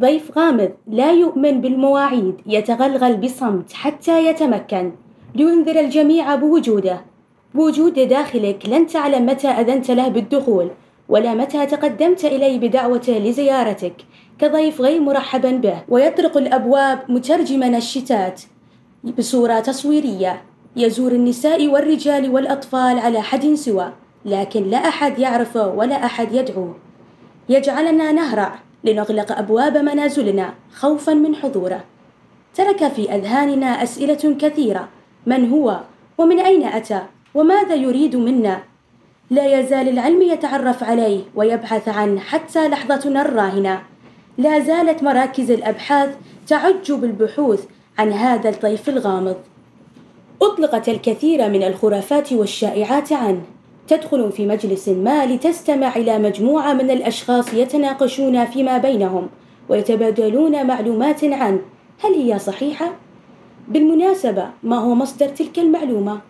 ضيف 0.00 0.38
غامض 0.38 0.70
لا 0.88 1.12
يؤمن 1.12 1.60
بالمواعيد 1.60 2.34
يتغلغل 2.46 3.16
بصمت 3.16 3.72
حتى 3.72 4.26
يتمكن. 4.26 4.92
لينذر 5.34 5.80
الجميع 5.80 6.34
بوجوده. 6.34 7.00
بوجود 7.54 7.94
داخلك 7.94 8.68
لن 8.68 8.86
تعلم 8.86 9.26
متى 9.26 9.48
أذنت 9.48 9.90
له 9.90 10.08
بالدخول 10.08 10.70
ولا 11.08 11.34
متى 11.34 11.66
تقدمت 11.66 12.24
إليه 12.24 12.58
بدعوته 12.58 13.18
لزيارتك. 13.18 13.92
كضيف 14.38 14.80
غير 14.80 15.00
مرحبا 15.00 15.50
به 15.50 15.82
ويطرق 15.88 16.36
الأبواب 16.36 16.98
مترجما 17.08 17.76
الشتات 17.76 18.42
بصورة 19.18 19.60
تصويرية. 19.60 20.42
يزور 20.76 21.12
النساء 21.12 21.68
والرجال 21.68 22.30
والأطفال 22.30 22.98
على 22.98 23.22
حد 23.22 23.54
سوى 23.54 23.92
لكن 24.24 24.62
لا 24.62 24.76
أحد 24.76 25.18
يعرفه 25.18 25.68
ولا 25.68 26.04
أحد 26.04 26.32
يدعوه. 26.32 26.74
يجعلنا 27.48 28.12
نهرع. 28.12 28.58
لنغلق 28.84 29.38
أبواب 29.38 29.76
منازلنا 29.76 30.54
خوفا 30.74 31.14
من 31.14 31.36
حضوره. 31.36 31.84
ترك 32.54 32.88
في 32.88 33.14
أذهاننا 33.14 33.82
أسئلة 33.82 34.36
كثيرة. 34.40 34.88
من 35.26 35.50
هو؟ 35.50 35.80
ومن 36.18 36.40
أين 36.40 36.64
أتى؟ 36.64 37.02
وماذا 37.34 37.74
يريد 37.74 38.16
منا؟ 38.16 38.62
لا 39.30 39.60
يزال 39.60 39.88
العلم 39.88 40.22
يتعرف 40.22 40.84
عليه 40.84 41.20
ويبحث 41.34 41.88
عنه 41.88 42.20
حتى 42.20 42.68
لحظتنا 42.68 43.22
الراهنة. 43.22 43.82
لا 44.38 44.58
زالت 44.58 45.02
مراكز 45.02 45.50
الأبحاث 45.50 46.16
تعج 46.46 46.92
بالبحوث 46.92 47.64
عن 47.98 48.12
هذا 48.12 48.48
الطيف 48.48 48.88
الغامض. 48.88 49.36
أطلقت 50.42 50.88
الكثير 50.88 51.48
من 51.48 51.62
الخرافات 51.62 52.32
والشائعات 52.32 53.12
عنه. 53.12 53.42
تدخل 53.88 54.32
في 54.32 54.46
مجلس 54.46 54.88
ما 54.88 55.26
لتستمع 55.26 55.96
إلى 55.96 56.18
مجموعة 56.18 56.72
من 56.72 56.90
الأشخاص 56.90 57.54
يتناقشون 57.54 58.44
فيما 58.44 58.78
بينهم 58.78 59.28
ويتبادلون 59.68 60.66
معلومات 60.66 61.24
عنه 61.24 61.60
هل 62.04 62.14
هي 62.14 62.38
صحيحة؟ 62.38 62.92
بالمناسبة 63.68 64.50
ما 64.62 64.78
هو 64.78 64.94
مصدر 64.94 65.28
تلك 65.28 65.58
المعلومة؟ 65.58 66.20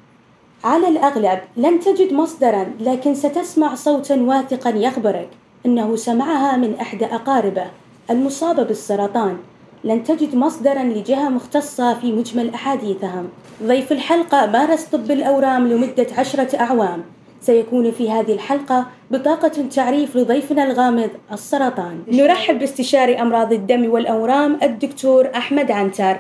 على 0.65 0.89
الأغلب 0.89 1.39
لن 1.57 1.81
تجد 1.81 2.13
مصدرا 2.13 2.67
لكن 2.81 3.15
ستسمع 3.15 3.75
صوتا 3.75 4.17
واثقا 4.23 4.71
يخبرك 4.71 5.29
أنه 5.67 5.97
سمعها 5.97 6.57
من 6.57 6.75
إحدى 6.75 7.05
أقاربه 7.05 7.67
المصابة 8.11 8.63
بالسرطان 8.63 9.37
لن 9.85 10.05
تجد 10.05 10.35
مصدرا 10.35 10.83
لجهة 10.83 11.29
مختصة 11.29 11.95
في 11.95 12.13
مجمل 12.13 12.55
أحاديثهم 12.55 13.29
ضيف 13.63 13.93
الحلقة 13.93 14.47
مارس 14.47 14.85
طب 14.85 15.11
الأورام 15.11 15.69
لمدة 15.69 16.07
عشرة 16.19 16.57
أعوام 16.61 17.03
سيكون 17.43 17.91
في 17.91 18.11
هذه 18.11 18.33
الحلقة 18.33 18.87
بطاقة 19.11 19.49
تعريف 19.49 20.17
لضيفنا 20.17 20.65
الغامض 20.65 21.11
السرطان. 21.33 22.03
نرحب 22.09 22.59
باستشاري 22.59 23.23
أمراض 23.23 23.53
الدم 23.53 23.91
والأورام 23.91 24.59
الدكتور 24.63 25.31
أحمد 25.37 25.71
عنتر. 25.71 26.17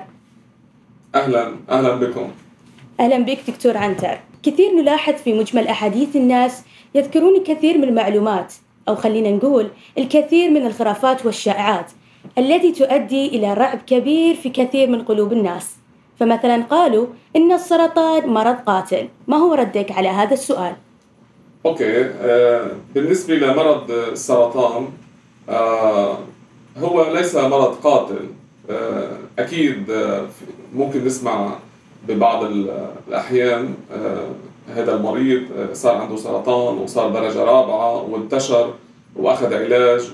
أهلا 1.14 1.56
أهلا 1.70 1.94
بكم. 1.94 2.30
أهلا 3.00 3.18
بك 3.18 3.38
دكتور 3.48 3.76
عنتر. 3.76 4.18
كثير 4.42 4.74
نلاحظ 4.74 5.14
في 5.14 5.32
مجمل 5.32 5.68
أحاديث 5.68 6.16
الناس 6.16 6.62
يذكرون 6.94 7.42
كثير 7.44 7.78
من 7.78 7.84
المعلومات 7.84 8.54
أو 8.88 8.94
خلينا 8.94 9.30
نقول 9.30 9.68
الكثير 9.98 10.50
من 10.50 10.66
الخرافات 10.66 11.26
والشائعات 11.26 11.90
التي 12.38 12.72
تؤدي 12.72 13.26
إلى 13.26 13.54
رعب 13.54 13.78
كبير 13.86 14.34
في 14.34 14.48
كثير 14.50 14.90
من 14.90 15.02
قلوب 15.02 15.32
الناس. 15.32 15.76
فمثلا 16.20 16.62
قالوا 16.62 17.06
إن 17.36 17.52
السرطان 17.52 18.28
مرض 18.28 18.56
قاتل. 18.56 19.08
ما 19.28 19.36
هو 19.36 19.54
ردك 19.54 19.92
على 19.92 20.08
هذا 20.08 20.34
السؤال؟ 20.34 20.74
أوكي 21.66 22.05
آه 22.05 22.66
بالنسبة 22.94 23.34
لمرض 23.34 23.91
السرطان 23.91 24.88
آه 25.48 26.18
هو 26.78 27.12
ليس 27.14 27.36
مرض 27.36 27.74
قاتل. 27.74 28.27
آه 28.70 29.08
أكيد 29.38 29.90
آه 29.90 30.27
ممكن 30.74 31.05
نسمع 31.05 31.50
ببعض 32.08 32.44
الأحيان 33.08 33.74
آه 33.92 34.28
هذا 34.74 34.94
المريض 34.96 35.42
صار 35.73 35.96
عنده 35.96 36.17
سرطان 36.17 36.78
وصار 36.78 37.11
درجة 37.11 37.45
رابعة 37.45 38.02
وانتشر 38.02 38.74
وأخذ 39.17 39.55
علاج 39.55 40.11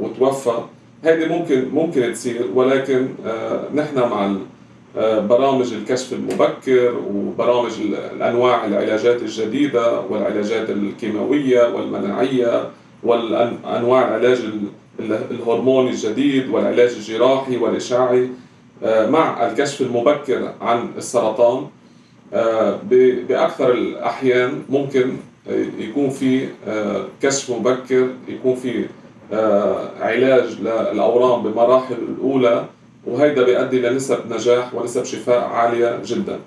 وتوفى. 0.00 0.58
هذه 1.04 1.26
ممكن 1.28 1.68
ممكن 1.74 2.12
تصير 2.12 2.46
ولكن 2.54 3.08
نحن 3.74 3.98
مع 3.98 4.34
برامج 4.96 5.72
الكشف 5.72 6.12
المبكر 6.12 6.94
وبرامج 7.14 7.72
الأنواع 8.16 8.66
العلاجات 8.66 9.22
الجديدة 9.22 10.00
والعلاجات 10.00 10.70
الكيماوية 10.70 11.74
والمناعية 11.74 12.70
والأنواع 13.02 14.08
العلاج 14.08 14.38
الهرموني 15.30 15.90
الجديد 15.90 16.48
والعلاج 16.48 16.90
الجراحي 16.90 17.56
والإشعاعي 17.56 18.28
آه، 18.84 19.10
مع 19.10 19.46
الكشف 19.46 19.80
المبكر 19.80 20.52
عن 20.60 20.88
السرطان. 20.96 21.66
آه، 22.34 22.78
بأكثر 23.28 23.72
الأحيان 23.72 24.62
ممكن 24.68 25.16
يكون 25.78 26.10
في 26.10 26.48
آه، 26.68 27.04
كشف 27.22 27.50
مبكر 27.50 28.08
يكون 28.28 28.54
في 28.54 28.84
علاج 30.00 30.60
للأورام 30.60 31.42
بمراحل 31.42 31.94
الأولى. 31.94 32.64
وهيدا 33.08 33.42
بيؤدي 33.44 33.80
لنسب 33.80 34.32
نجاح 34.32 34.74
ونسب 34.74 35.04
شفاء 35.04 35.40
عالية 35.40 36.02
جدا. 36.04 36.38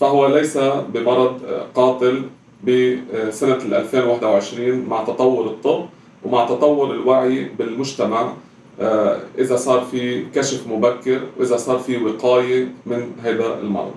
فهو 0.00 0.26
ليس 0.26 0.58
بمرض 0.94 1.40
قاتل 1.74 2.22
بسنة 2.64 3.56
2021 3.56 4.84
مع 4.88 5.04
تطور 5.04 5.46
الطب 5.46 5.84
ومع 6.24 6.46
تطور 6.46 6.90
الوعي 6.90 7.44
بالمجتمع 7.58 8.32
آه، 8.80 9.20
إذا 9.38 9.56
صار 9.56 9.80
في 9.80 10.24
كشف 10.34 10.66
مبكر 10.66 11.20
وإذا 11.38 11.56
صار 11.56 11.78
في 11.78 11.96
وقاية 12.04 12.68
من 12.86 13.12
هذا 13.22 13.58
المرض. 13.62 13.94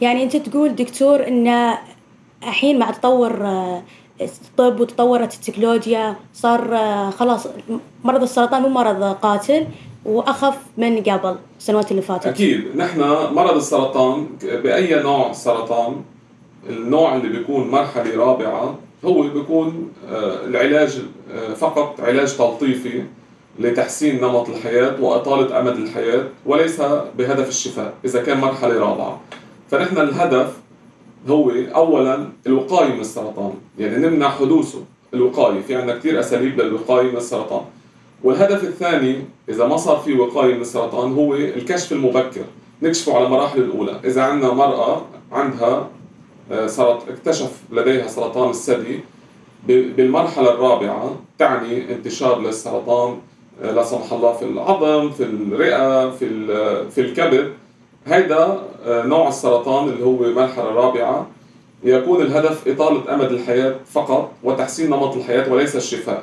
يعني 0.00 0.22
أنت 0.22 0.36
تقول 0.36 0.74
دكتور 0.74 1.28
إن 1.28 1.74
الحين 2.42 2.78
مع 2.78 2.90
تطور 2.90 3.46
آه، 3.46 3.82
الطب 4.20 4.80
وتطورت 4.80 5.34
التكنولوجيا 5.34 6.16
صار 6.34 6.76
آه، 6.76 7.10
خلاص 7.10 7.46
مرض 8.04 8.22
السرطان 8.22 8.62
مو 8.62 8.68
مرض 8.68 9.02
قاتل 9.02 9.66
وأخف 10.06 10.58
من 10.76 11.02
قبل 11.02 11.36
السنوات 11.58 11.90
اللي 11.90 12.02
فاتت. 12.02 12.26
أكيد. 12.26 12.76
نحن 12.76 13.00
مرض 13.34 13.56
السرطان 13.56 14.26
بأي 14.42 15.02
نوع 15.02 15.32
سرطان 15.32 15.96
النوع 16.68 17.16
اللي 17.16 17.28
بيكون 17.28 17.68
مرحلة 17.68 18.16
رابعة 18.16 18.78
هو 19.04 19.22
بيكون 19.22 19.88
العلاج 20.44 21.02
فقط 21.56 22.00
علاج 22.00 22.36
تلطيفي 22.36 23.02
لتحسين 23.58 24.20
نمط 24.20 24.48
الحياة 24.48 25.02
وإطالة 25.02 25.60
أمد 25.60 25.76
الحياة 25.76 26.24
وليس 26.46 26.82
بهدف 27.18 27.48
الشفاء 27.48 27.94
إذا 28.04 28.22
كان 28.22 28.40
مرحلة 28.40 28.80
رابعة. 28.80 29.20
فنحن 29.70 29.98
الهدف 29.98 30.56
هو 31.28 31.50
أولا 31.74 32.28
الوقاية 32.46 32.94
من 32.94 33.00
السرطان 33.00 33.52
يعني 33.78 33.96
نمنع 33.96 34.28
حدوثه 34.28 34.78
الوقاية 35.14 35.60
في 35.60 35.74
عندنا 35.74 35.98
كثير 35.98 36.20
أساليب 36.20 36.60
للوقاية 36.60 37.10
من 37.10 37.16
السرطان. 37.16 37.62
والهدف 38.24 38.64
الثاني 38.64 39.24
إذا 39.48 39.66
ما 39.66 39.76
صار 39.76 39.96
في 39.96 40.14
وقاية 40.14 40.54
من 40.54 40.60
السرطان 40.60 41.14
هو 41.14 41.34
الكشف 41.34 41.92
المبكر 41.92 42.44
نكشفه 42.82 43.16
على 43.16 43.26
المراحل 43.26 43.58
الأولى. 43.58 44.00
إذا 44.04 44.22
عندنا 44.22 44.52
مرأة 44.52 45.02
عندها 45.32 45.88
آه، 46.52 46.66
صارت 46.66 47.08
اكتشف 47.08 47.50
لديها 47.72 48.08
سرطان 48.08 48.50
الثدي 48.50 49.00
بالمرحلة 49.66 50.50
الرابعة 50.50 51.16
تعني 51.38 51.94
انتشار 51.94 52.40
للسرطان 52.40 53.18
لا 53.62 53.82
سمح 53.84 54.12
الله 54.12 54.32
في 54.32 54.44
العظم 54.44 55.10
في 55.10 55.22
الرئة 55.22 56.10
في 56.10 56.46
في 56.90 57.00
الكبد. 57.00 57.52
هيدا 58.06 58.58
آه، 58.86 59.06
نوع 59.06 59.28
السرطان 59.28 59.88
اللي 59.88 60.04
هو 60.04 60.16
مرحلة 60.16 60.64
رابعة. 60.64 61.26
يكون 61.84 62.22
الهدف 62.22 62.68
إطالة 62.68 63.14
أمد 63.14 63.32
الحياة 63.32 63.74
فقط 63.92 64.32
وتحسين 64.44 64.90
نمط 64.90 65.16
الحياة 65.16 65.52
وليس 65.52 65.76
الشفاء. 65.76 66.22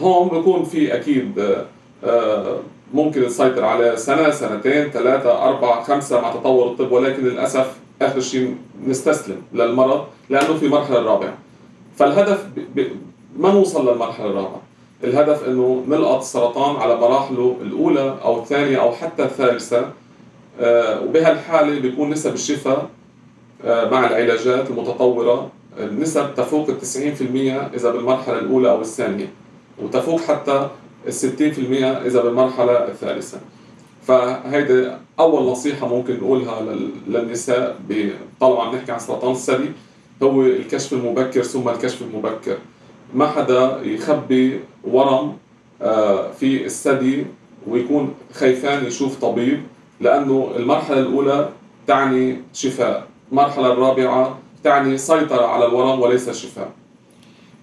هون 0.00 0.28
بكون 0.28 0.64
في 0.64 0.94
أكيد 0.94 1.38
آه، 1.38 1.66
آه، 2.04 2.58
ممكن 2.94 3.26
نسيطر 3.26 3.64
على 3.64 3.96
سنة 3.96 4.30
سنتين 4.30 4.90
ثلاثة 4.90 5.48
أربعة 5.48 5.82
خمسة 5.82 6.20
مع 6.20 6.32
تطور 6.32 6.66
الطب 6.66 6.92
ولكن 6.92 7.24
للأسف 7.24 7.76
آخر 8.02 8.20
شيء 8.20 8.56
نستسلم 8.86 9.42
للمرض 9.52 10.04
لأنه 10.30 10.56
في 10.56 10.66
المرحلة 10.66 10.98
الرابعة. 10.98 11.34
فالهدف 11.96 12.46
ما 13.36 13.52
نوصل 13.52 13.92
للمرحلة 13.92 14.26
الرابعة؟ 14.26 14.60
الهدف 15.04 15.48
إنه 15.48 15.84
نلقط 15.88 16.18
السرطان 16.20 16.76
على 16.76 16.96
مراحله 16.96 17.56
الأولى 17.62 18.18
أو 18.24 18.38
الثانية 18.38 18.80
أو 18.80 18.92
حتى 18.92 19.22
الثالثة 19.22 19.90
آه، 20.60 21.00
وبهالحالة 21.02 21.80
بيكون 21.80 22.10
نسب 22.10 22.34
الشفاء 22.34 22.88
آه، 23.64 23.90
مع 23.90 24.06
العلاجات 24.06 24.70
المتطورة 24.70 25.50
النسب 25.78 26.34
تفوق 26.34 26.68
ال 26.68 26.80
90% 26.80 27.74
إذا 27.74 27.90
بالمرحلة 27.90 28.38
الأولى 28.38 28.70
أو 28.70 28.80
الثانية. 28.80 29.26
وتفوق 29.82 30.20
حتى 30.20 30.68
ال 31.06 31.12
60% 31.12 31.84
إذا 32.06 32.22
بالمرحلة 32.22 32.88
الثالثة. 32.88 33.38
فهيدي 34.06 34.90
أول 35.20 35.50
نصيحة 35.50 35.88
ممكن 35.88 36.16
نقولها 36.16 36.60
للنساء 37.06 37.76
عم 38.60 38.74
نحكي 38.74 38.92
عن 38.92 38.98
سرطان 38.98 39.30
الثدي 39.30 39.68
هو 40.22 40.42
الكشف 40.42 40.92
المبكر 40.92 41.42
ثم 41.42 41.68
الكشف 41.68 42.02
المبكر. 42.02 42.58
ما 43.14 43.26
حدا 43.26 43.80
يخبي 43.82 44.60
ورم 44.84 45.36
آه، 45.82 46.30
في 46.32 46.64
الثدي 46.64 47.26
ويكون 47.66 48.14
خايفان 48.34 48.84
يشوف 48.84 49.20
طبيب 49.20 49.62
لأنه 50.00 50.50
المرحلة 50.56 50.98
الأولى 50.98 51.48
تعني 51.86 52.36
شفاء 52.52 53.06
المرحلة 53.32 53.72
الرابعة 53.72 54.38
تعني 54.64 54.98
سيطرة 54.98 55.46
على 55.46 55.66
الورم 55.66 56.00
وليس 56.00 56.30
شفاء. 56.30 56.70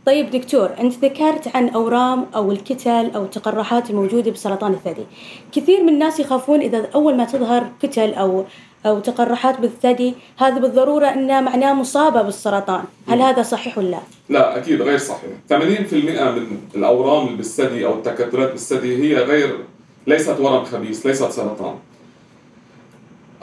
طيب 0.06 0.32
دكتور 0.32 0.70
أنت 0.80 0.94
ذكرت 1.06 1.56
عن 1.56 1.70
أورام 1.70 2.26
أو 2.36 2.52
الكتل 2.52 3.12
أو 3.16 3.24
التقرحات 3.24 3.90
الموجودة 3.90 4.32
بسرطان 4.32 4.74
الثدي. 4.74 5.06
كثير 5.52 5.84
من 5.84 5.90
الناس 5.90 6.20
يخافون 6.20 6.60
إذا 6.62 6.90
أول 6.96 7.18
ما 7.18 7.26
تظهر 7.26 7.70
كتل 7.82 8.14
أو 8.14 8.46
أو 8.86 9.00
تقرحات 9.00 9.60
بالثدي 9.60 10.14
هذا 10.38 10.60
بالضرورة 10.60 11.06
أنه 11.08 11.42
معناه 11.42 11.74
مصابة 11.74 12.22
بالسرطان. 12.22 12.84
هل 13.08 13.22
هذا 13.22 13.44
صحيح 13.44 13.78
ولا 13.78 13.88
لا؟ 13.88 14.00
لا 14.30 14.58
أكيد 14.58 14.82
غير 14.82 14.98
صحيح. 14.98 15.32
80% 15.50 15.54
من 15.54 16.58
الأورام 16.76 17.26
اللي 17.26 17.38
بالثدي 17.38 17.86
أو 17.86 17.94
التكتلات 17.94 18.52
بالثدي 18.52 19.04
هي 19.04 19.24
غير 19.24 19.58
ليست 20.08 20.40
ورم 20.40 20.64
خبيث 20.66 21.06
ليست 21.06 21.32
سرطان. 21.32 21.76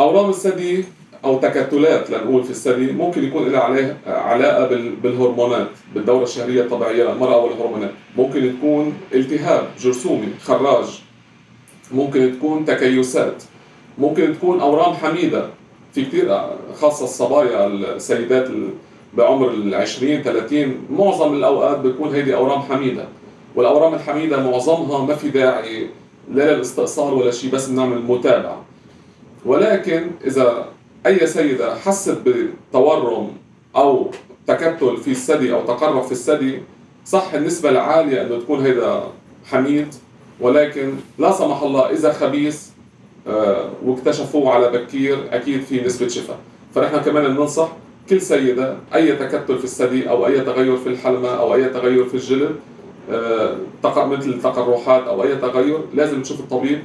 أورام 0.00 0.31
الثدي 0.31 0.85
أو 1.25 1.39
تكتلات 1.39 2.11
لنقول 2.11 2.45
في 2.45 2.51
الثدي 2.51 2.93
ممكن 2.93 3.25
يكون 3.25 3.49
لها 3.49 3.61
عليه 3.61 3.97
علاقة 4.07 4.67
بالهرمونات 5.03 5.69
بالدورة 5.95 6.23
الشهرية 6.23 6.63
الطبيعية 6.63 7.05
للمراه 7.05 7.45
والهرمونات. 7.45 7.91
ممكن 8.17 8.53
تكون 8.59 8.95
التهاب 9.15 9.65
جرثومي 9.81 10.29
خراج. 10.45 11.03
ممكن 11.93 12.33
تكون 12.39 12.65
تكيسات. 12.65 13.43
ممكن 13.99 14.35
تكون 14.39 14.61
أورام 14.61 14.95
حميدة. 14.95 15.47
في 15.93 16.05
كثير 16.05 16.41
خاصة 16.81 17.05
الصبايا 17.05 17.67
السيدات 17.67 18.49
بعمر 19.15 19.51
ال 19.51 19.75
20 19.75 20.23
30 20.23 20.87
معظم 20.91 21.35
الأوقات 21.35 21.79
بتكون 21.79 22.15
هيدي 22.15 22.35
أورام 22.35 22.61
حميدة. 22.61 23.05
والأورام 23.57 23.95
الحميدة 23.95 24.51
معظمها 24.51 25.07
ما 25.07 25.15
في 25.15 25.29
داعي 25.29 25.87
لا 26.31 26.55
للاستئصال 26.55 27.15
ولا 27.15 27.31
شيء 27.31 27.51
بس 27.51 27.67
بنعمل 27.67 28.03
متابعة. 28.03 28.63
ولكن 29.47 30.11
إذا 30.27 30.72
أي 31.07 31.27
سيدة 31.27 31.75
حست 31.75 32.19
بتورم 32.27 33.29
أو 33.77 34.11
تكتل 34.47 34.97
في 34.97 35.11
الثدي 35.11 35.53
أو 35.53 35.65
تقرح 35.65 36.03
في 36.03 36.13
الثدي 36.13 36.59
صح 37.07 37.35
النسبة 37.35 37.71
العالية 37.71 38.23
إنه 38.23 38.39
تكون 38.39 38.67
هيدا 38.67 39.03
حميد 39.45 39.95
ولكن 40.41 40.93
لا 41.19 41.33
سمح 41.33 41.63
الله 41.63 41.91
إذا 41.91 42.13
خبيث 42.13 42.69
آه، 43.29 43.71
واكتشفوه 43.85 44.53
على 44.53 44.71
بكير 44.71 45.19
أكيد 45.31 45.63
في 45.63 45.81
نسبة 45.81 46.09
شفاء. 46.09 46.39
فنحن 46.75 46.99
كمان 46.99 47.35
بننصح 47.35 47.69
كل 48.11 48.21
سيدة 48.21 48.77
أي 48.95 49.13
تكتل 49.17 49.59
في 49.59 49.65
الثدي 49.65 50.11
أو 50.11 50.27
أي 50.27 50.41
تغير 50.41 50.77
في 50.77 50.89
الحلمة 50.89 51.29
أو 51.29 51.55
أي 51.55 51.65
تغير 51.65 52.05
في 52.05 52.15
الجلد 52.15 52.57
آه، 53.11 53.57
مثل 53.85 54.43
تقرحات 54.43 55.03
أو 55.07 55.23
أي 55.23 55.37
تغير 55.37 55.79
لازم 55.95 56.23
تشوف 56.23 56.41
الطبيب 56.41 56.83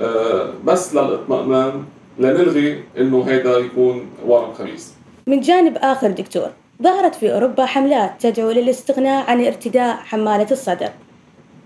آه، 0.00 0.52
بس 0.64 0.94
للإطمئنان 0.94 1.84
لنلغي 2.18 2.84
إنه 2.98 3.22
هيدا 3.28 3.58
يكون 3.58 4.06
ورم 4.26 4.52
خبيث. 4.52 4.88
من 5.26 5.40
جانب 5.40 5.76
آخر 5.76 6.10
دكتور 6.10 6.48
ظهرت 6.82 7.14
في 7.14 7.34
أوروبا 7.34 7.66
حملات 7.66 8.12
تدعو 8.20 8.50
للاستغناء 8.50 9.30
عن 9.30 9.44
ارتداء 9.46 9.96
حمالة 9.96 10.50
الصدر 10.50 10.88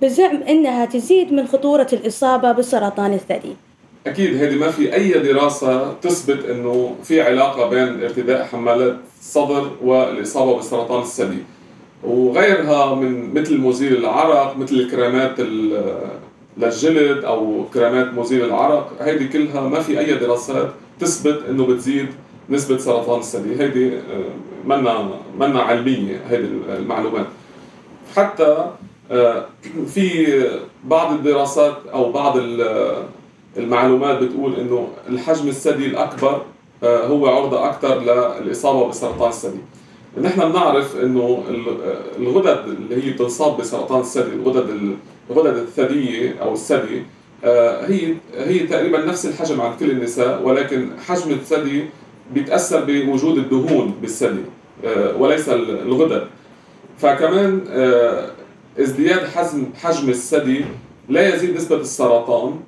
بزعم 0.03 0.43
إنها 0.43 0.85
تزيد 0.85 1.33
من 1.33 1.47
خطورة 1.47 1.87
الإصابة 1.93 2.53
بسرطان 2.53 3.13
الثدي. 3.13 3.57
أكيد 4.07 4.43
هذه 4.43 4.55
ما 4.55 4.71
في 4.71 4.95
أي 4.95 5.13
دراسة 5.13 5.93
تثبت 5.93 6.45
إنه 6.45 6.95
في 7.05 7.21
علاقة 7.21 7.69
بين 7.69 8.03
ارتداء 8.03 8.45
حمالات 8.45 8.97
الصدر 9.21 9.71
والإصابة 9.83 10.59
بسرطان 10.59 11.03
الثدي 11.03 11.39
وغيرها 12.05 12.95
من 12.95 13.35
مثل 13.35 13.59
مزيل 13.59 13.97
العرق 13.97 14.57
مثل 14.57 14.75
الكريمات 14.75 15.41
للجلد 16.59 17.25
أو 17.25 17.65
كريمات 17.75 18.15
مزيل 18.15 18.45
العرق. 18.45 18.93
هيدي 19.01 19.29
كلها 19.29 19.61
ما 19.61 19.81
في 19.81 19.99
أي 19.99 20.15
دراسات 20.15 20.71
تثبت 21.01 21.43
إنه 21.51 21.67
بتزيد 21.67 22.07
نسبة 22.51 22.79
سرطان 22.79 23.21
الثدي. 23.21 23.63
هيدي 23.63 23.97
آه، 23.97 24.01
منا 24.67 25.09
منا 25.39 25.61
علمية 25.61 26.21
هيدي 26.29 26.49
المعلومات. 26.69 27.27
حتى 28.17 28.71
آه، 29.11 29.47
في 29.87 30.37
بعض 30.85 31.13
الدراسات 31.13 31.77
أو 31.93 32.13
بعض 32.13 32.39
المعلومات 33.57 34.19
بتقول 34.23 34.55
إنه 34.55 34.89
الحجم 35.09 35.49
الثدي 35.49 35.87
الأكبر 35.87 36.43
آه، 36.83 37.07
هو 37.07 37.27
عرضة 37.27 37.69
أكثر 37.69 38.01
للإصابة 38.01 38.89
بسرطان 38.89 39.29
الثدي. 39.29 39.59
نحن 40.23 40.53
بنعرف 40.53 40.97
إنه 40.97 41.45
الغدد 42.19 42.65
اللي 42.67 43.05
هي 43.05 43.11
بتنصاب 43.11 43.57
بسرطان 43.57 44.01
الثدي 44.01 44.33
الغدد 44.35 44.97
الغدد 45.31 45.57
الثدييه 45.57 46.43
أو 46.43 46.53
الثدي 46.53 47.03
آه، 47.45 47.87
هي 47.87 48.15
هي 48.35 48.59
تقريبا 48.59 49.05
نفس 49.05 49.27
الحجم 49.27 49.61
عند 49.61 49.79
كل 49.81 49.91
النساء 49.91 50.43
ولكن 50.43 50.89
حجم 51.07 51.31
الثدي 51.31 51.85
بيتأثر 52.35 52.85
بوجود 52.85 53.39
الدهون 53.39 53.95
بالثدي 54.03 54.43
آه، 54.85 55.17
وليس 55.17 55.49
الغدد. 55.49 56.27
فكمان 56.99 57.65
آه، 57.69 58.31
ازدياد 58.81 59.27
حجم 59.27 59.67
حجم 59.83 60.09
الثدي 60.09 60.65
لا 61.09 61.35
يزيد 61.35 61.57
نسبة 61.57 61.77
السرطان 61.77 62.61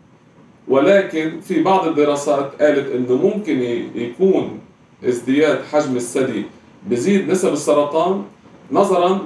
ولكن 0.69 1.41
في 1.41 1.63
بعض 1.63 1.89
الدراسات 1.89 2.63
قالت 2.63 2.93
إنه 2.93 3.15
ممكن 3.15 3.61
يكون 3.95 4.59
ازدياد 5.05 5.59
حجم 5.73 5.97
الثدي 5.97 6.45
بزيد 6.91 7.31
نسب 7.31 7.53
السرطان 7.53 8.25
نظرا 8.73 9.19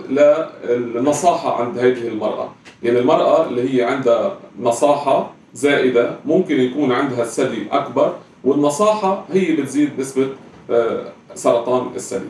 للنصاحة 0.69 1.63
عند 1.63 1.79
هذه 1.79 2.09
المرأة. 2.09 2.49
يعني 2.83 2.99
المرأة 2.99 3.47
اللي 3.47 3.75
هي 3.75 3.85
عندها 3.85 4.37
نصاحة 4.61 5.31
زائدة 5.55 6.17
ممكن 6.25 6.61
يكون 6.61 6.93
عندها 6.93 7.23
الثدي 7.23 7.67
أكبر 7.73 8.15
والنصاحة 8.45 9.25
هي 9.33 9.53
بتزيد 9.53 10.01
نسبة 10.01 10.29
آه، 10.71 11.05
سرطان 11.35 11.87
الثدي. 11.97 12.29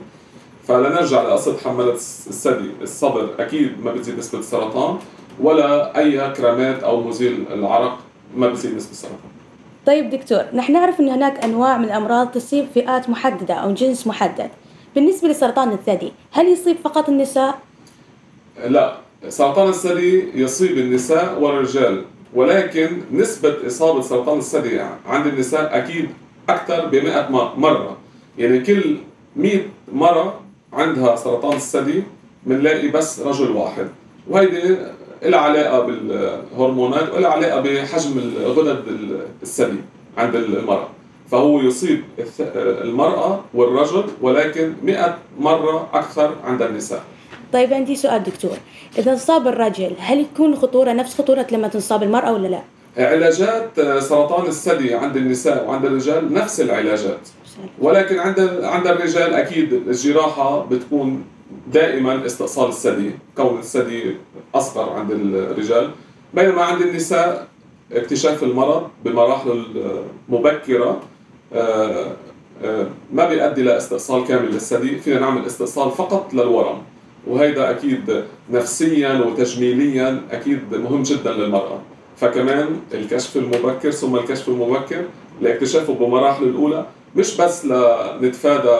فلنرجع 0.69 1.23
لقصة 1.23 1.57
حملة 1.65 1.93
الثدي. 1.93 2.71
الصدر 2.83 3.29
أكيد 3.39 3.85
ما 3.85 3.93
بتزيد 3.93 4.19
نسبة 4.19 4.39
السرطان 4.39 4.99
ولا 5.41 5.99
أي 5.99 6.31
كرامات 6.31 6.83
أو 6.83 7.01
مزيل 7.01 7.45
العرق 7.53 7.99
ما 8.37 8.49
بتزيد 8.49 8.77
نسبة 8.77 8.91
السرطان. 8.91 9.31
طيب 9.87 10.11
دكتور 10.11 10.43
نحن 10.55 10.73
نعرف 10.73 11.01
أن 11.01 11.09
هناك 11.09 11.45
أنواع 11.45 11.79
من 11.79 11.85
الأمراض 11.85 12.31
تصيب 12.31 12.67
فئات 12.75 13.11
محددة 13.11 13.55
أو 13.55 13.75
جنس 13.75 14.07
محدد. 14.07 14.51
بالنسبة 14.95 15.29
لسرطان 15.29 15.73
الثدي 15.73 16.13
هل 16.33 16.47
يصيب 16.47 16.77
فقط 16.85 17.09
النساء؟ 17.09 17.59
لا 18.69 18.97
سرطان 19.29 19.69
الثدي 19.69 20.25
يصيب 20.35 20.79
النساء 20.79 21.41
والرجال 21.41 22.05
ولكن 22.35 23.03
نسبة 23.13 23.67
إصابة 23.67 24.01
سرطان 24.01 24.39
الثدي 24.39 24.81
عند 25.07 25.27
النساء 25.27 25.79
أكيد 25.79 26.09
أكثر 26.49 26.87
ب 26.87 26.95
100 26.95 27.31
مرة. 27.57 27.97
يعني 28.39 28.61
كل 28.61 28.97
100 29.37 29.61
مرة 29.93 30.41
عندها 30.73 31.17
سرطان 31.17 31.57
الثدي 31.57 32.03
بنلاقي 32.47 32.89
بس 32.89 33.21
رجل 33.21 33.51
واحد. 33.51 33.89
وهيدي 34.29 34.77
لها 35.23 35.41
علاقة 35.41 35.81
بالهرمونات 35.81 37.15
ولها 37.15 37.31
علاقة 37.31 37.61
بحجم 37.61 38.19
الغدد 38.19 38.85
الثدي 39.43 39.79
عند 40.19 40.35
المرأة. 40.35 40.89
فهو 41.31 41.61
يصيب 41.61 42.05
المرأة 42.59 43.41
والرجل 43.55 44.05
ولكن 44.21 44.73
100 44.83 45.19
مرة 45.41 45.89
أكثر 45.93 46.35
عند 46.45 46.63
النساء. 46.63 47.03
طيب 47.53 47.73
عندي 47.73 47.97
سؤال 47.97 48.23
دكتور. 48.23 48.57
إذا 48.99 49.13
انصاب 49.13 49.47
الرجل 49.49 49.93
هل 49.99 50.21
يكون 50.21 50.57
خطورة 50.57 50.93
نفس 50.93 51.15
خطورة 51.19 51.47
لما 51.53 51.69
تنصاب 51.69 52.03
المرأة 52.03 52.33
ولا 52.33 52.49
لا؟ 52.49 52.61
علاجات 52.97 53.81
سرطان 53.99 54.47
الثدي 54.47 54.95
عند 54.95 55.17
النساء 55.17 55.69
وعند 55.69 55.85
الرجال 55.85 56.35
نفس 56.35 56.61
العلاجات. 56.61 57.29
ولكن 57.79 58.19
عند 58.19 58.41
عند 58.63 58.87
الرجال 58.87 59.35
أكيد 59.35 59.73
الجراحة 59.73 60.65
بتكون 60.65 61.25
دائما 61.73 62.27
استئصال 62.27 62.69
الثدي 62.69 63.11
كون 63.37 63.59
الثدي 63.59 64.17
أصغر 64.55 64.93
عند 64.93 65.11
الرجال. 65.11 65.91
بينما 66.35 66.63
عند 66.63 66.83
النساء 66.83 67.47
اكتشاف 67.93 68.43
المرض 68.43 68.89
المبكره 69.07 70.85
آه، 70.85 70.89
آه، 70.89 71.01
ما 73.13 73.29
بيؤدي 73.29 73.63
لاستئصال 73.63 74.25
كامل 74.25 74.49
للثدي 74.53 74.97
فينا 74.99 75.21
نعمل 75.21 75.47
استئصال 75.47 75.91
فقط 75.91 76.35
للورم. 76.35 76.79
وهيدا 77.27 77.71
أكيد 77.71 78.25
نفسيا 78.51 79.13
وتجميليا 79.27 80.23
أكيد 80.31 80.75
مهم 80.75 81.03
جدا 81.03 81.33
للمرأة. 81.33 81.79
فكمان 82.17 82.67
الكشف 82.95 83.37
المبكر 83.37 83.91
ثم 83.91 84.17
الكشف 84.17 84.49
المبكر 84.49 85.05
لاكتشافه 85.41 85.95
بمراحله 85.95 86.47
الأولى 86.47 86.87
مش 87.17 87.37
بس 87.41 87.65
لنتفادى 87.67 88.79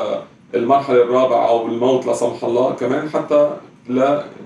المرحلة 0.55 1.03
الرابعة 1.03 1.49
أو 1.49 1.67
الموت 1.67 2.07
لا 2.07 2.13
سمح 2.13 2.45
الله 2.45 2.73
كمان 2.73 3.11
حتى 3.11 3.51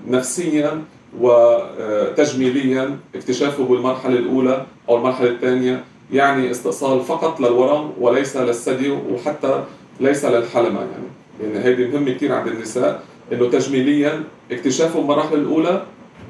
نفسيا 0.07 0.81
وتجميليا 1.19 2.97
اكتشافه 3.15 3.63
بالمرحلة 3.63 4.19
الأولى 4.19 4.65
أو 4.89 4.97
المرحلة 4.97 5.29
الثانية 5.29 5.83
يعني 6.13 6.51
استئصال 6.51 7.01
فقط 7.01 7.39
للورم 7.39 7.91
وليس 7.99 8.37
للثدي 8.37 8.91
وحتى 8.91 9.63
ليس 9.99 10.25
للحلمة 10.25 10.79
يعني. 10.79 11.07
يعني 11.43 11.65
هيدي 11.65 11.87
مهمة 11.87 12.11
كثير 12.11 12.33
عند 12.33 12.47
النساء 12.47 13.01
إنه 13.33 13.49
تجميليا 13.49 14.23
اكتشافه 14.51 14.99
المراحل 14.99 15.35
الأولى 15.35 15.83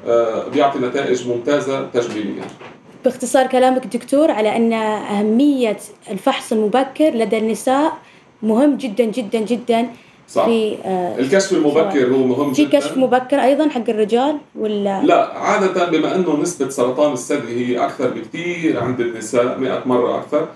آه، 0.06 0.48
بيعطي 0.48 0.78
نتائج 0.78 1.28
ممتازة 1.28 1.86
تجميليا. 1.94 2.42
باختصار 3.04 3.46
كلامك 3.46 3.86
دكتور 3.86 4.30
على 4.30 4.56
أن 4.56 4.72
أهمية 4.72 5.76
الفحص 6.10 6.52
المبكر 6.52 7.10
لدى 7.10 7.38
النساء 7.38 7.92
مهم 8.42 8.76
جدا 8.76 9.04
جدا 9.04 9.38
جدا 9.38 9.88
صح. 10.28 10.44
في 10.44 10.76
آه 10.84 11.18
الكشف 11.18 11.52
المبكر 11.52 12.06
هو 12.06 12.26
مهم 12.26 12.52
في 12.52 12.62
جدا. 12.64 12.70
في 12.70 12.76
كشف 12.86 12.96
مبكر 12.96 13.36
أيضا 13.42 13.68
حق 13.68 13.90
الرجال 13.90 14.36
ولا؟ 14.58 15.02
لا 15.02 15.38
عادة 15.38 15.88
بما 15.90 16.14
إنه 16.14 16.36
نسبة 16.42 16.68
سرطان 16.68 17.12
الثدي 17.12 17.66
هي 17.66 17.84
أكثر 17.84 18.08
بكثير 18.10 18.80
عند 18.80 19.00
النساء 19.00 19.58
100 19.58 19.82
مرة 19.86 20.18
أكثر 20.18 20.48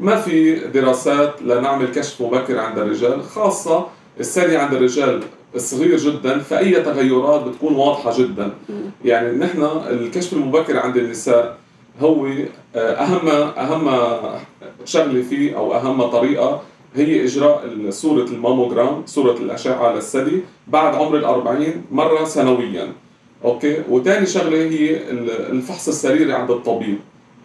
ما 0.00 0.16
في 0.16 0.54
دراسات 0.54 1.42
لنعمل 1.42 1.86
كشف 1.86 2.20
مبكر 2.22 2.58
عند 2.58 2.78
الرجال 2.78 3.22
خاصة 3.22 3.86
الثدي 4.20 4.56
عند 4.56 4.72
الرجال 4.74 5.20
صغير 5.56 5.96
جدا 5.96 6.38
فأي 6.38 6.82
تغيرات 6.82 7.42
بتكون 7.44 7.74
واضحة 7.76 8.18
جدا. 8.18 8.50
يعني 9.04 9.38
نحن 9.38 9.62
الكشف 9.90 10.32
المبكر 10.32 10.78
عند 10.78 10.96
النساء 10.96 11.56
هو 12.00 12.26
آه، 12.26 12.78
أهم 12.78 13.28
أهم 13.58 13.90
شغلة 14.84 15.22
فيه 15.22 15.56
أو 15.58 15.74
أهم 15.76 16.02
طريقة 16.02 16.60
هي 16.94 17.24
إجراء 17.24 17.70
صورة 17.90 18.24
الماموجرام 18.24 19.02
صورة 19.06 19.36
الأشعة 19.36 19.94
للثدي 19.94 20.40
بعد 20.68 20.94
عمر 20.94 21.16
الأربعين 21.16 21.84
مرة 21.92 22.24
سنويا. 22.24 22.92
OK؟ 23.44 23.82
وثاني 23.90 24.26
شغلة 24.26 24.58
هي 24.58 25.10
الفحص 25.50 25.88
السريري 25.88 26.32
عند 26.32 26.50
الطبيب. 26.50 26.98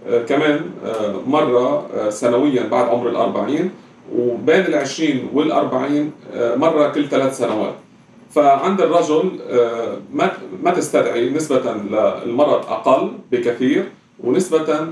آه 0.09 0.23
كمان 0.23 0.61
آه 0.85 1.15
مرة 1.27 1.87
آه 1.93 2.09
سنويا 2.09 2.63
بعد 2.63 2.89
عمر 2.89 3.09
الأربعين 3.09 3.71
وبين 4.15 4.65
العشرين 4.65 5.29
والأربعين 5.33 6.11
آه 6.33 6.55
مرة 6.55 6.87
كل 6.87 7.07
ثلاث 7.09 7.37
سنوات. 7.37 7.73
فعند 8.31 8.81
الرجل 8.81 9.39
ما 10.63 10.71
تستدعي 10.71 11.29
نسبة 11.29 11.73
للمرض 12.25 12.65
أقل 12.65 13.11
بكثير 13.31 13.85
ونسبة 14.23 14.87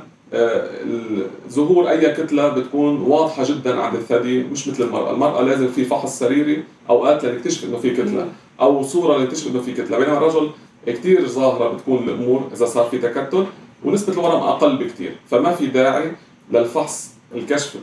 ظهور 1.50 1.90
أي 1.90 2.14
كتلة 2.14 2.50
بتكون 2.50 3.02
واضحة 3.02 3.44
جدا 3.44 3.80
عند 3.82 3.96
الثدي 3.96 4.44
مش 4.44 4.68
مثل 4.68 4.84
المرأة، 4.84 5.12
المرأة 5.12 5.42
لازم 5.42 5.68
في 5.68 5.86
فحص 5.86 6.20
سريري 6.20 6.64
اوقات 6.90 7.26
لنكتشف 7.26 7.64
إنه 7.64 7.78
في 7.78 7.90
كتلة 7.90 8.28
أو 8.62 8.84
صورة 8.84 9.18
لنكتشف 9.18 9.48
إنه 9.48 9.62
في 9.62 9.74
كتلة، 9.74 9.98
بينما 9.98 10.18
الرجل 10.18 10.50
كثير 10.86 11.28
ظاهرة 11.28 11.74
بتكون 11.74 12.04
الأمور 12.04 12.50
إذا 12.54 12.66
صار 12.66 12.86
في 12.86 12.98
تكتل 12.98 13.46
ونسبة 13.86 14.14
الورم 14.14 14.44
أقل 14.44 14.78
بكثير، 14.78 15.16
فما 15.30 15.52
في 15.52 15.68
داعي 15.68 16.12
للفحص 16.52 17.10
الكشف 17.36 17.76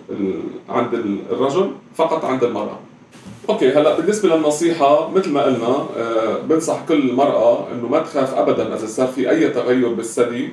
عند 0.69 0.95
الرجل 1.31 1.71
فقط 1.95 2.25
عند 2.25 2.45
المرأة. 2.45 2.79
OK 3.49 3.73
هلأ 3.73 3.97
بالنسبة 3.97 4.37
للنصيحة 4.37 5.11
مثل 5.11 5.31
ما 5.31 5.43
قلنا 5.43 5.87
آه، 5.97 6.39
بنصح 6.39 6.85
كل 6.89 7.13
مرأة 7.13 7.73
إنه 7.73 7.89
ما 7.89 7.99
تخاف 7.99 8.35
ابدا 8.35 8.75
إذا 8.75 8.87
صار 8.87 9.07
في 9.07 9.31
أي 9.31 9.49
تغير 9.49 9.89
بالثدي. 9.89 10.49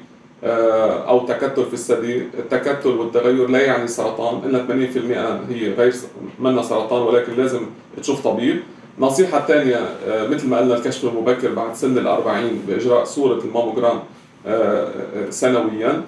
أو 0.46 1.26
تكتل 1.26 1.66
في 1.66 1.74
الثدي، 1.74 2.18
التكتل 2.18 2.90
والتغير 2.90 3.48
لا 3.48 3.62
يعني 3.62 3.88
سرطان 3.88 4.50
إلا 4.50 4.66
80% 4.68 5.52
هي 5.52 5.74
غير 5.74 5.94
منها 6.40 6.64
سرطان 6.64 7.02
ولكن 7.02 7.34
لازم 7.34 7.62
تشوف 8.02 8.24
طبيب. 8.24 8.60
النصيحة 8.98 9.38
الثانية 9.38 9.76
آه، 10.08 10.28
مثل 10.28 10.48
ما 10.48 10.58
قلنا 10.58 10.76
الكشف 10.76 11.06
المبكر 11.06 11.54
بعد 11.54 11.76
سن 11.76 11.98
ال 11.98 12.08
40 12.08 12.62
بإجراء 12.68 13.04
صورة 13.04 13.40
الماموجرام 13.40 14.00
آه، 14.48 14.90
سنويا 15.30 16.02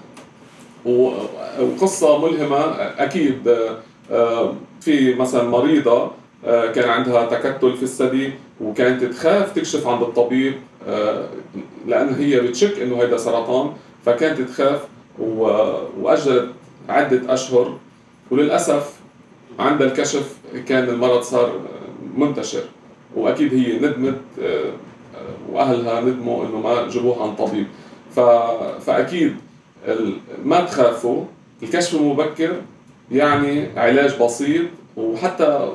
وقصة 1.59 2.17
ملهمة 2.17 2.59
أكيد 2.97 3.55
في 4.81 5.13
مثلا 5.13 5.43
مريضة 5.43 6.11
كان 6.45 6.89
عندها 6.89 7.25
تكتل 7.25 7.77
في 7.77 7.83
الثدي 7.83 8.31
وكانت 8.61 9.03
تخاف 9.03 9.53
تكشف 9.55 9.87
عند 9.87 10.01
الطبيب 10.01 10.53
لأن 11.87 12.15
هي 12.19 12.39
بتشك 12.39 12.79
إنه 12.79 13.01
هيدا 13.01 13.17
سرطان 13.17 13.71
فكانت 14.07 14.41
تخاف 14.41 14.81
واجلت 15.99 16.49
عدة 16.89 17.33
أشهر. 17.33 17.77
وللأسف 18.31 18.93
عند 19.59 19.81
الكشف 19.81 20.35
كان 20.67 20.89
المرض 20.89 21.21
صار 21.21 21.59
منتشر. 22.17 22.63
وأكيد 23.15 23.53
هي 23.53 23.77
ندمت 23.77 24.21
آه، 24.41 24.71
وأهلها 25.51 26.01
ندموا 26.01 26.45
إنه 26.45 26.59
ما 26.59 26.89
جابوها 26.89 27.23
عن 27.23 27.35
طبيب. 27.35 27.67
فأكيد 28.85 29.35
ما 30.45 30.61
تخافوا. 30.61 31.23
الكشف 31.63 31.95
المبكر 31.95 32.55
يعني 33.11 33.79
علاج 33.79 34.21
بسيط. 34.21 34.65
وحتى 34.97 35.71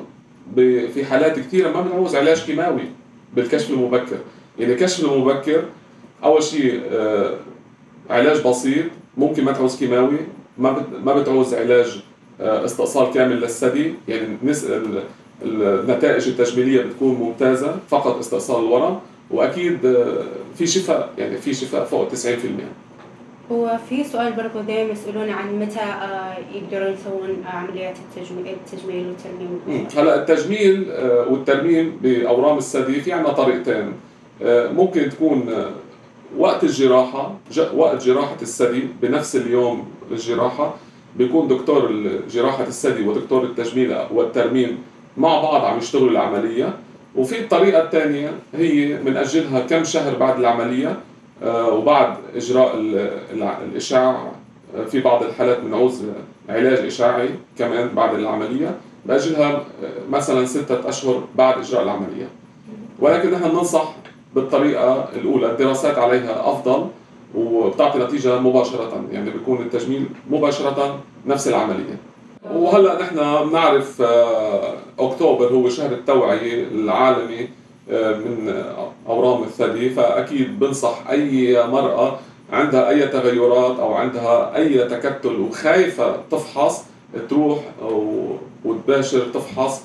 في 0.94 1.04
حالات 1.04 1.38
كثيرة 1.38 1.70
ما 1.70 1.80
بنعوز 1.80 2.16
علاج 2.16 2.42
كيماوي 2.42 2.84
بالكشف 3.34 3.70
المبكر. 3.70 4.18
يعني 4.58 4.72
الكشف 4.72 5.04
المبكر 5.04 5.64
أول 6.24 6.42
شيء 6.42 6.82
آه، 6.92 7.34
علاج 8.12 8.46
بسيط 8.46 8.84
ممكن 9.16 9.44
ما 9.44 9.52
تعوز 9.52 9.78
كيماوي 9.78 10.18
ما 10.58 10.86
ما 11.04 11.14
بتعوز 11.14 11.54
علاج 11.54 12.02
آه، 12.40 12.64
استئصال 12.64 13.12
كامل 13.12 13.40
للثدي 13.40 13.94
يعني 14.08 14.36
النتائج 15.42 16.28
التجميلية 16.28 16.82
بتكون 16.82 17.14
ممتازة 17.14 17.76
فقط 17.88 18.18
استئصال 18.18 18.64
الورم 18.64 18.98
وأكيد 19.30 19.86
آه، 19.86 20.24
في 20.58 20.66
شفاء 20.66 21.10
يعني 21.18 21.36
في 21.36 21.54
شفاء 21.54 21.84
فوق 21.84 22.08
90% 22.08 22.14
هو 23.52 23.78
في 23.88 24.04
سؤال 24.04 24.32
برضه 24.32 24.60
دائما 24.60 24.92
يسألون 24.92 25.30
عن 25.30 25.58
متى 25.58 25.80
آه، 25.80 26.36
يقدرون 26.54 26.92
يسوون 26.92 27.44
عمليات 27.46 27.96
التجميل 27.96 28.54
التجميل 28.54 29.06
والترميم. 29.06 29.86
هلا 29.96 30.14
التجميل 30.14 30.92
والترميم 31.30 31.98
بأورام 32.02 32.58
الثدي 32.58 33.00
في 33.00 33.12
عندنا 33.12 33.32
طريقتين. 33.32 33.92
ممكن 34.72 35.10
تكون 35.10 35.54
وقت 36.38 36.64
الجراحة 36.64 37.34
وقت 37.74 38.04
جراحة 38.04 38.36
الثدي 38.42 38.88
بنفس 39.02 39.36
اليوم 39.36 39.88
الجراحة 40.10 40.74
بيكون 41.16 41.48
دكتور 41.48 41.92
جراحة 42.30 42.64
الثدي 42.64 43.08
ودكتور 43.08 43.44
التجميل 43.44 43.96
والترميم 44.14 44.78
مع 45.16 45.42
بعض 45.42 45.64
عم 45.64 45.78
يشتغلوا 45.78 46.10
العملية. 46.10 46.74
وفي 47.16 47.38
الطريقة 47.40 47.82
الثانية 47.82 48.32
هي 48.54 48.96
بنأجلها 48.96 49.60
كم 49.60 49.84
شهر 49.84 50.16
بعد 50.16 50.38
العملية 50.38 50.96
آه، 51.42 51.68
وبعد 51.68 52.16
إجراء 52.36 52.76
الإشعاع. 53.64 54.32
آه، 54.76 54.84
في 54.84 55.00
بعض 55.00 55.22
الحالات 55.22 55.60
بنعوز 55.60 56.02
علاج 56.48 56.78
إشعاعي 56.86 57.28
كمان 57.58 57.88
بعد 57.88 58.14
العملية. 58.14 58.76
بأجلها 59.06 59.52
آه، 59.52 59.62
مثلا 60.10 60.46
ستة 60.46 60.88
أشهر 60.88 61.24
بعد 61.34 61.58
إجراء 61.58 61.82
العملية. 61.82 62.28
ولكن 62.98 63.30
نحن 63.30 63.44
ننصح 63.44 63.94
بالطريقة 64.34 65.08
الأولى 65.16 65.50
الدراسات 65.50 65.98
عليها 65.98 66.50
أفضل 66.50 66.86
وبتعطي 67.34 67.98
نتيجة 67.98 68.38
مباشرة 68.38 69.04
يعني 69.12 69.30
بيكون 69.30 69.58
التجميل 69.60 70.06
مباشرة 70.30 70.98
نفس 71.26 71.48
العملية. 71.48 71.98
وهلأ 72.54 73.02
نحن 73.02 73.48
بنعرف 73.48 74.02
آه، 74.02 74.74
أكتوبر 74.98 75.46
هو 75.46 75.68
شهر 75.68 75.92
التوعية 75.92 76.64
العالمي 76.64 77.48
آه، 77.90 78.14
من 78.14 78.62
أورام 79.08 79.42
الثدي 79.42 79.90
فأكيد 79.90 80.58
بنصح 80.58 81.10
أي 81.10 81.66
مرأة 81.66 82.18
عندها 82.52 82.88
أي 82.88 83.06
تغيرات 83.06 83.78
أو 83.78 83.94
عندها 83.94 84.56
أي 84.56 84.88
تكتل 84.88 85.40
وخايفة 85.40 86.16
تفحص 86.30 86.84
تروح 87.30 87.58
وتباشر 88.64 89.20
تفحص 89.34 89.82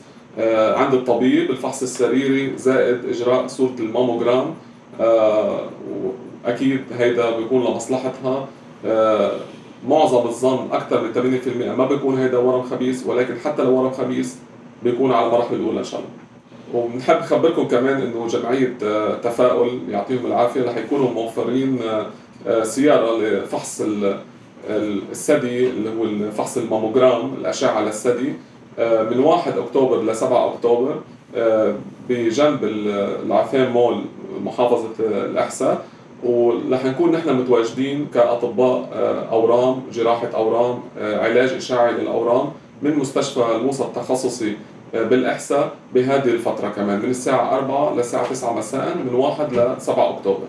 عند 0.76 0.94
الطبيب 0.94 1.52
الفحص 1.52 1.82
السريري 1.82 2.58
زائد 2.58 3.06
إجراء 3.06 3.48
صورة 3.48 3.76
الماموجرام. 3.80 4.54
آه، 5.02 5.62
وأكيد 6.46 6.82
هيدا 6.98 7.38
بيكون 7.38 7.64
لمصلحتها. 7.66 8.48
آه، 8.86 9.32
معظم 9.88 10.28
الظن 10.28 10.68
أكثر 10.72 11.04
من 11.04 11.14
80% 11.14 11.76
ما 11.76 11.86
بيكون 11.86 12.18
هيدا 12.18 12.38
ورم 12.38 12.64
خبيث 12.64 13.08
ولكن 13.08 13.34
حتى 13.46 13.64
لو 13.64 13.74
ورم 13.74 13.92
خبيث 13.92 14.36
بيكون 14.84 15.12
على 15.12 15.26
المراحل 15.28 15.56
الأولى 15.56 15.80
إن 15.80 15.84
شاا 15.84 16.00
الله. 16.00 16.10
وبنحب 16.74 17.16
نخبركم 17.20 17.68
كمان 17.68 18.02
إنه 18.02 18.28
جمعية 18.28 18.74
تفاؤل 19.24 19.80
يعطيهم 19.90 20.26
العافية. 20.26 20.64
رح 20.64 20.78
يكونوا 20.78 21.10
موفرين 21.10 21.80
سيارة 22.64 23.18
لفحص 23.18 23.82
الثدي 24.70 25.70
اللي 25.70 25.90
هو 25.90 26.04
الفحص 26.04 26.58
الماموجرام 26.58 27.34
الأشعة 27.34 27.82
للثدي 27.82 28.30
آه، 28.30 28.34
من 28.78 29.20
1 29.20 29.58
أكتوبر 29.58 30.02
ل 30.02 30.16
7 30.16 30.54
أكتوبر 30.54 30.96
آه، 31.36 31.76
بجنب 32.10 32.60
العفان 32.64 33.70
مول 33.72 34.02
محافظة 34.44 34.90
الأحساء. 35.00 35.82
ورح 36.24 36.86
نكون 36.86 37.12
نحن 37.12 37.34
متواجدين 37.34 38.08
كأطباء 38.14 38.90
آه، 38.94 39.22
أورام 39.32 39.82
جراحة 39.94 40.28
أورام 40.36 40.80
علاج 40.98 41.50
اشعاعي 41.54 41.92
للأورام 41.92 42.50
من 42.82 42.96
مستشفى 42.96 43.56
الموسى 43.56 43.84
التخصصي 43.84 44.54
بالأحساء 44.94 45.72
بهذه 45.94 46.30
الفترة 46.30 46.70
كمان 46.70 47.00
من 47.00 47.10
الساعة 47.10 47.56
4 47.58 47.96
للساعة 47.96 48.30
9 48.30 48.54
مساء 48.54 48.98
من 49.06 49.16
1 49.16 49.54
ل 49.54 49.76
7 49.82 50.10
أكتوبر. 50.10 50.48